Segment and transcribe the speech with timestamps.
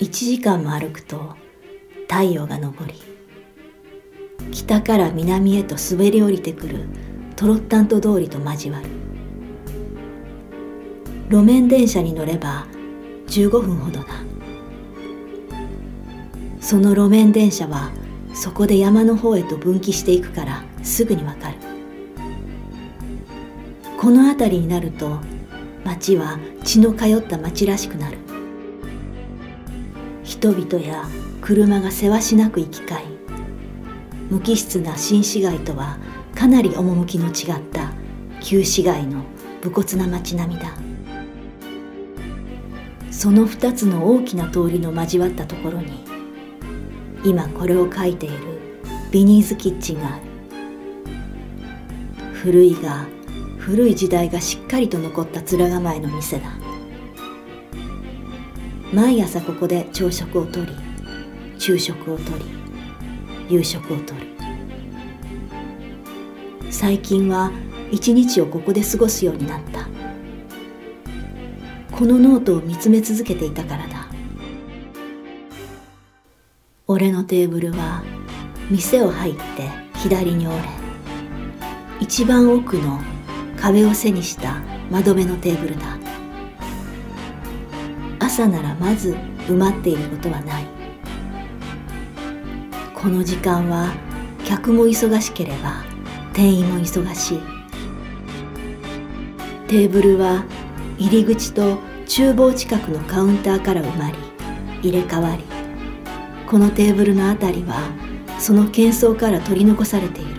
[0.00, 1.36] 1時間も歩くと
[2.08, 2.94] 太陽が昇り
[4.50, 6.86] 北から南へと滑り降りてくる
[7.36, 8.88] トロッタント通りと交わる。
[11.28, 12.66] 路面電車に乗れば
[13.28, 14.06] 15分ほどだ。
[16.60, 17.90] その路面電車は
[18.32, 21.56] そこで山の方へと分岐していくからすぐにわかる。
[23.98, 25.18] この辺りになると
[25.84, 28.29] 町は血の通った町らしくなる。
[30.40, 31.06] 人々や
[31.42, 33.04] 車がせわしなく行き交い
[34.30, 35.98] 無機質な新市街とは
[36.34, 37.92] かなり趣の違った
[38.40, 39.22] 旧市街の
[39.60, 40.72] 武骨な街並みだ。
[43.10, 46.06] その二つの大きな通りの交わったところに
[47.22, 48.38] 今これを書いている
[49.10, 50.22] ビニーズキッチンがある。
[52.32, 53.04] 古いが
[53.58, 56.59] 古い時代がしっかりと残った面構えの店だ。
[58.92, 60.72] 毎朝ここで朝食をとり
[61.58, 62.44] 昼食をとり
[63.48, 64.20] 夕食をとる
[66.70, 67.52] 最近は
[67.92, 69.88] 一日をここで過ごすようになった。
[71.92, 74.06] このノートを見つめ続けていたからだ。
[76.86, 78.02] 俺のテーブルは
[78.70, 79.40] 店を入って
[79.98, 80.62] 左に折れ
[82.00, 83.00] 一番奥の
[83.56, 85.99] 壁を背にした窓辺のテーブルだ。
[88.40, 89.14] 朝ならまず
[89.48, 90.64] 埋まっていることはない。
[92.94, 93.92] この時間は
[94.46, 95.84] 客も忙しければ
[96.32, 97.40] 店員も忙しい。
[99.68, 100.46] テーブルは
[100.96, 104.16] 入り口と厨房近くのカウンターから埋まり
[104.88, 105.44] 入れ替わり。
[106.46, 107.90] このテーブルのあたりは
[108.38, 110.30] その喧騒から取り残されている。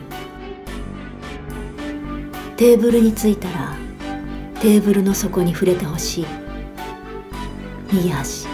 [2.57, 3.75] テーブルに着いたら
[4.59, 6.40] テーブルの底に触れてほしい。
[7.91, 8.47] 右端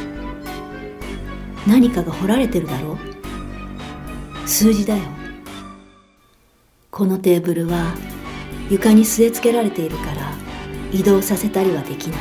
[1.67, 4.47] 何かが彫られてるだろう？
[4.47, 5.03] 数字だよ。
[6.89, 7.93] このテーブルは
[8.69, 10.31] 床に据え付けられているから
[10.91, 12.19] 移動させたりはできない。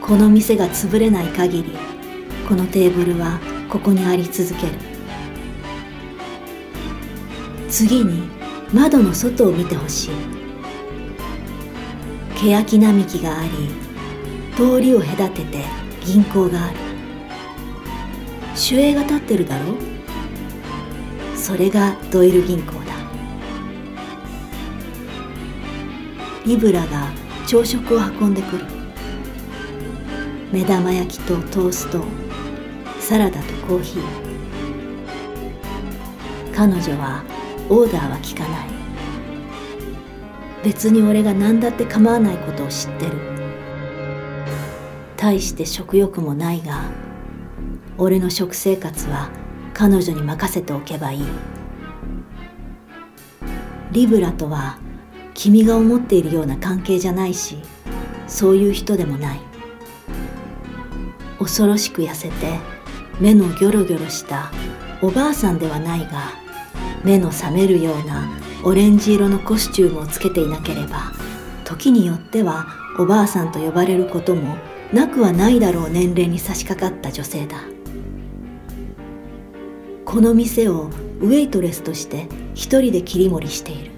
[0.00, 1.76] この店が潰れない限り
[2.48, 4.72] このテーブルはここにあり続ける。
[7.68, 8.22] 次に
[8.72, 10.10] 窓の外を見てほしい。
[12.36, 13.50] 欅並木があり
[14.56, 15.64] 通りを隔てて
[16.04, 16.76] 銀行がある。
[18.70, 19.74] 守衛が立ってるだろ？
[21.34, 22.78] それがドイル銀行だ。
[26.46, 27.08] リブラが
[27.46, 28.66] 朝食を運んでくる。
[30.52, 32.04] 目玉焼きとトースト
[32.98, 34.02] サラダとコーヒー。
[36.54, 37.22] 彼女は
[37.68, 38.68] オーダーは聞かない。
[40.62, 43.39] 別に俺が何だって構わないことを知ってる。
[45.20, 46.84] 大して食欲もないが
[47.98, 49.28] 俺の食生活は
[49.74, 51.24] 彼女に任せておけばいい。
[53.92, 54.78] リブラとは
[55.34, 57.58] 君が思っているような関係じゃないし
[58.26, 59.40] そういう人でもない。
[61.38, 62.58] 恐ろしく痩せて
[63.20, 64.50] 目のギョロギョロした
[65.02, 66.32] おばあさんではないが
[67.04, 68.26] 目の覚めるような
[68.64, 71.12] オレンジ色のコスチュームをつけていなければ
[71.64, 72.66] 時によっては
[72.98, 74.56] おばあさんと呼ばれることも
[74.92, 77.58] なくはないだろう年齢に差し掛かった女性だ。
[80.04, 80.90] この店を
[81.20, 83.92] ウェイトレスとして一人で切り盛りしている。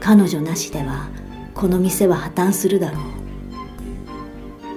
[0.00, 1.10] 彼女なしでは
[1.54, 2.98] この店は破綻するだろ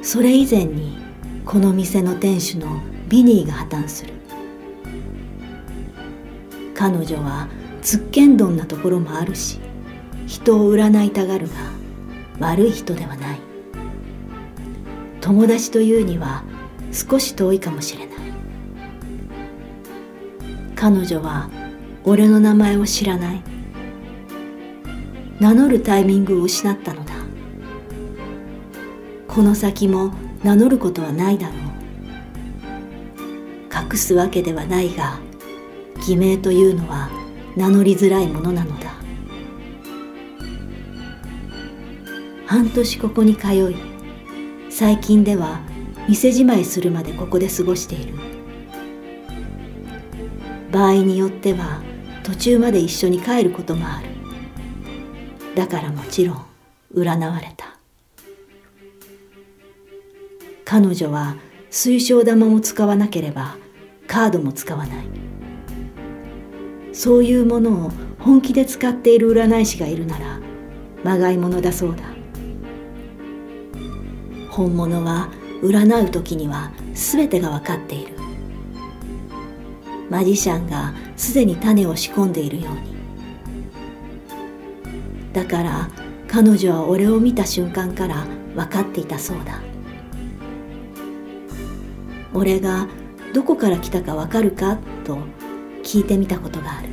[0.02, 0.06] う。
[0.06, 0.98] それ以前に
[1.46, 4.14] この店の店主のビニーが破綻する。
[6.74, 7.48] 彼女は
[7.82, 9.60] つっけんどんなところもあるし
[10.26, 11.54] 人を占いたがるが
[12.40, 13.51] 悪い人ではない。
[15.31, 16.44] 友達というには
[16.91, 18.17] 少し遠いかもしれない。
[20.76, 21.50] 彼女は
[22.03, 23.41] 俺の名前を知らない。
[25.40, 27.14] 名乗るタイミングを失ったのだ。
[29.29, 30.14] この先も
[30.44, 31.58] 名乗ることはないだろう。
[33.94, 35.17] 隠すわけではないが
[36.06, 37.09] 偽名というのは
[37.56, 38.91] 名乗りづらいものなのだ。
[42.46, 43.91] 半年ここに通い
[44.72, 45.59] 最近では
[46.08, 48.14] 店じまいするまでここで過ごしている。
[50.72, 51.82] 場合によっては
[52.23, 54.08] 途中まで一緒に帰ることもある。
[55.56, 56.46] だからもちろん
[56.96, 57.78] 占われた。
[60.64, 61.35] 彼女は
[61.70, 63.58] 水晶玉も使わなければ
[64.08, 65.06] カードも使わない。
[66.94, 70.40] そういうものを本気で使っている占い師がいるなら
[71.03, 72.21] まがいものだそうだ。
[74.52, 75.30] 本物は
[75.62, 78.16] 占う時には全てが分かっている。
[80.09, 82.92] マジシャンがすでに種を仕込んでいるように。
[85.32, 85.90] だから
[86.28, 89.62] 彼女は俺を見た瞬間から分かっていたそうだ。
[92.34, 92.88] 俺が
[93.34, 95.18] どこから来たか分かるかと
[95.84, 96.90] 聞いてみたことがある。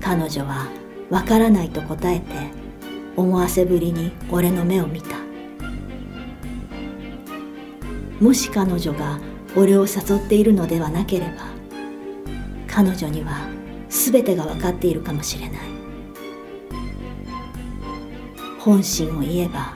[0.00, 0.68] 彼女は
[1.10, 2.26] 分からないと答えて
[3.16, 5.15] 思わせぶりに俺の目を見た。
[8.20, 9.18] もし彼女が
[9.56, 11.32] 俺を誘っているのではなければ
[12.66, 13.48] 彼女には
[13.88, 15.58] 全てが分かっているかもしれない。
[18.58, 19.74] 本心を言えば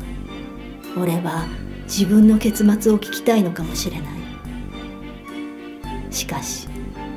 [1.00, 1.46] 俺は
[1.84, 4.10] 自分の結末を聞きたいのかもしれない。
[6.10, 6.66] しかし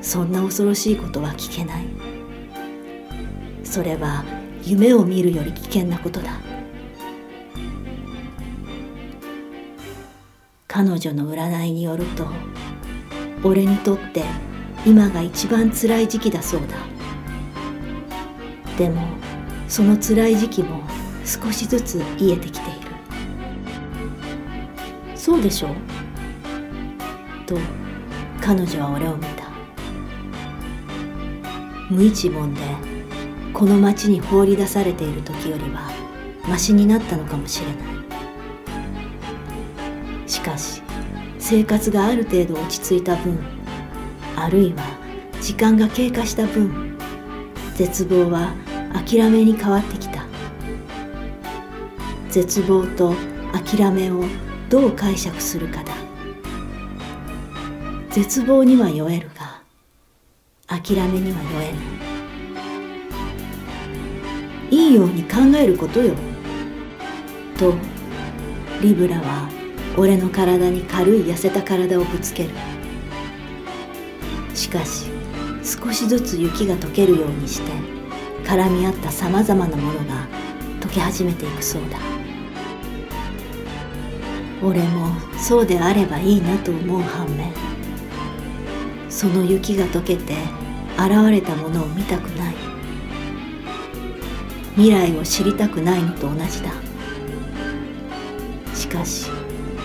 [0.01, 1.85] そんな恐ろしいことは聞けない。
[3.63, 4.23] それは
[4.63, 6.39] 夢を見るより危険なことだ。
[10.75, 12.25] 彼女の占いによると
[13.43, 14.23] 俺にとって
[14.83, 16.77] 今が一番辛い時期だそうだ。
[18.75, 19.05] でも
[19.67, 20.81] その辛い時期も
[21.23, 22.79] 少しずつ癒えてきている。
[25.15, 25.67] そうでしょ
[27.45, 27.55] と
[28.41, 29.43] 彼女は俺を見た。
[31.91, 32.61] 無一文で
[33.53, 35.91] この町に放り出されている時よりは
[36.49, 37.92] マシになったのかもしれない。
[40.33, 40.81] しかし
[41.37, 43.37] 生活がある程度落ち着いた分
[44.35, 44.83] あるいは
[45.41, 46.97] 時間が経過した分
[47.75, 48.53] 絶望は
[48.93, 50.23] 諦めに変わってきた。
[52.29, 53.13] 絶望と
[53.51, 54.23] 諦めを
[54.69, 55.93] どう解釈するかだ。
[58.11, 59.61] 絶望には酔えるが
[60.67, 61.79] 諦めには酔えな
[64.71, 64.75] い。
[64.75, 66.13] いいように考えることよ。
[67.57, 67.73] と
[68.81, 69.62] リブラは
[69.95, 72.49] 俺の体に軽い痩せた体をぶつける。
[74.55, 75.07] しかし
[75.63, 77.71] 少しずつ雪が溶けるようにして
[78.43, 80.27] 絡み合ったさまざまなものが
[80.81, 81.97] 溶け始めていくそうだ。
[84.63, 87.51] 俺もそうであればいいなと思う反面
[89.09, 90.35] その雪が溶けて
[90.97, 92.55] 現れたものを見たくない。
[94.75, 96.71] 未来を知りたくないのと同じだ。
[98.73, 99.29] しかし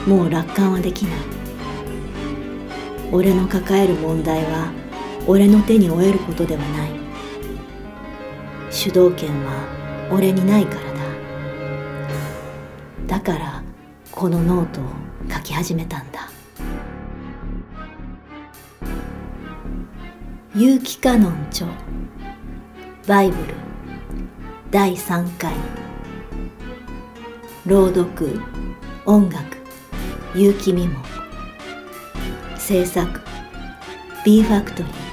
[0.06, 1.18] もう楽観はできない。
[3.12, 4.70] 俺の抱える問題は
[5.26, 6.90] 俺の手に負えることではない。
[8.70, 10.98] 主導権は俺にないからだ。
[13.18, 13.62] だから
[14.12, 14.84] このノートを
[15.30, 16.28] 書き始めたんだ。
[20.54, 21.66] 有機カノン著
[23.06, 23.54] バイブル
[24.70, 25.52] 第3回。
[27.64, 28.40] 朗読
[29.06, 29.57] 音楽。
[30.34, 30.98] 結城美も
[32.56, 33.20] 制作
[34.24, 35.07] B ファクトリー